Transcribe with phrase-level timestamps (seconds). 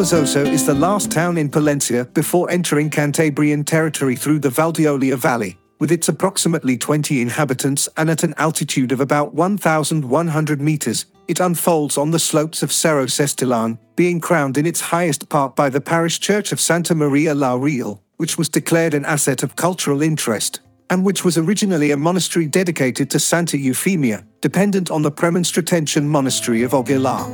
[0.00, 5.59] Valberzoso is the last town in Palencia before entering Cantabrian territory through the Valdeolea Valley,
[5.80, 11.06] with its approximately 20 inhabitants and at an altitude of about 1,100 meters.
[11.26, 15.70] It unfolds on the slopes of Cerro Sestilón, being crowned in its highest part by
[15.70, 20.02] the parish church of Santa Maria la Real, which was declared an asset of cultural
[20.02, 20.60] interest,
[20.90, 26.62] and which was originally a monastery dedicated to Santa Euphemia, dependent on the Premonstratensian monastery
[26.62, 27.24] of Aguilar.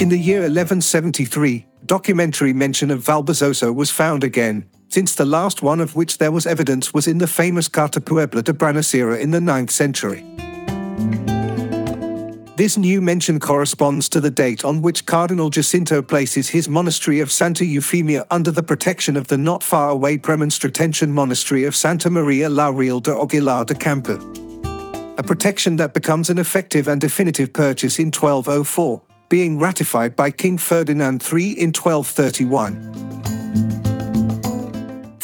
[0.00, 5.80] In the year 1173, documentary mention of Valberzoso was found again, since the last one
[5.80, 9.40] of which there was evidence was in the famous Carta Puebla de Brañosera in the
[9.40, 10.24] 9th century.
[12.56, 17.32] This new mention corresponds to the date on which Cardinal Jacinto places his monastery of
[17.32, 22.48] Santa Eufemia under the protection of the not far away Premonstratensian monastery of Santa Maria
[22.48, 24.20] la Real de Aguilar de Campoo.
[25.18, 30.56] A protection that becomes an effective and definitive purchase in 1204 being ratified by King
[30.56, 33.13] Ferdinand III in 1231.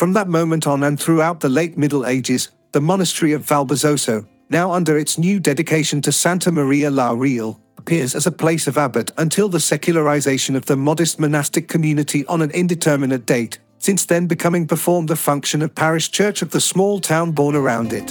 [0.01, 4.73] From that moment on and throughout the late Middle Ages, the monastery of Valberzoso, now
[4.73, 9.13] under its new dedication to Santa Maria la Real, appears as a place of abbot
[9.19, 14.67] until the secularization of the modest monastic community on an indeterminate date, since then becoming
[14.67, 18.07] performed the function of parish church of the small town born around it.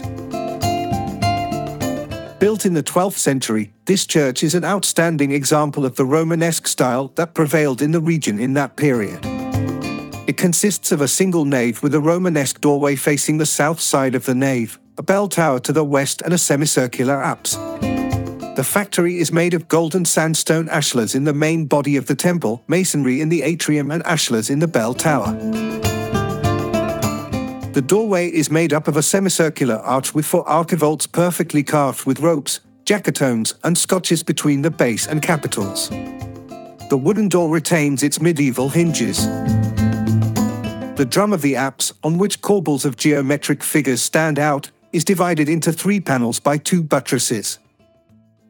[2.38, 7.08] Built in the 12th century, this church is an outstanding example of the Romanesque style
[7.16, 9.39] that prevailed in the region in that period.
[10.40, 14.34] Consists of a single nave with a Romanesque doorway facing the south side of the
[14.34, 17.56] nave, a bell tower to the west, and a semicircular apse.
[18.56, 22.64] The factory is made of golden sandstone ashlars in the main body of the temple,
[22.70, 25.34] masonry in the atrium, and ashlars in the bell tower.
[27.74, 32.22] The doorway is made up of a semicircular arch with four archivolts perfectly carved with
[32.22, 35.90] ropes, jacotones, and scotches between the base and capitals.
[35.90, 39.28] The wooden door retains its medieval hinges.
[41.00, 45.48] The drum of the apse, on which corbels of geometric figures stand out, is divided
[45.48, 47.58] into three panels by two buttresses.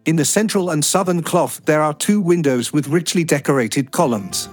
[0.06, 4.48] In the central and southern cloth, there are two windows with richly decorated columns.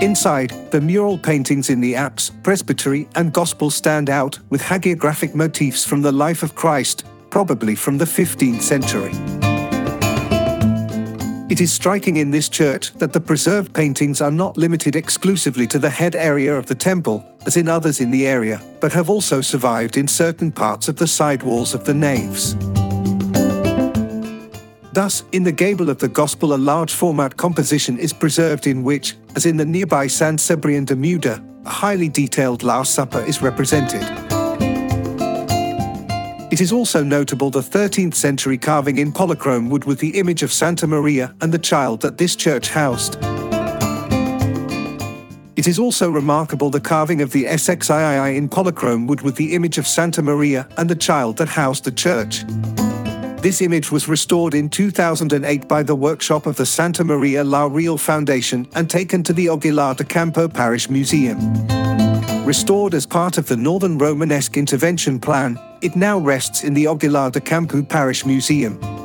[0.00, 5.84] Inside, the mural paintings in the apse, presbytery, and gospel stand out with hagiographic motifs
[5.84, 9.41] from the life of Christ, probably from the 15th century.
[11.52, 15.78] It is striking in this church that the preserved paintings are not limited exclusively to
[15.78, 19.42] the head area of the temple, as in others in the area, but have also
[19.42, 22.54] survived in certain parts of the side walls of the naves.
[24.94, 29.16] Thus, in the gable of the Gospel, a large format composition is preserved in which,
[29.36, 34.31] as in the nearby San Cebrian de Muda, a highly detailed Last Supper is represented.
[36.52, 40.52] It is also notable the 13th century carving in polychrome wood with the image of
[40.52, 43.16] Santa Maria and the child that this church housed.
[45.56, 49.78] It is also remarkable the carving of the SXIII in polychrome wood with the image
[49.78, 52.44] of Santa Maria and the child that housed the church.
[53.40, 57.96] This image was restored in 2008 by the workshop of the Santa Maria La Real
[57.96, 61.38] Foundation and taken to the Aguilar de Campoo Parish Museum.
[62.44, 67.30] Restored as part of the Northern Romanesque Intervention Plan, it now rests in the Aguilar
[67.30, 69.01] de Campoo Parish Museum.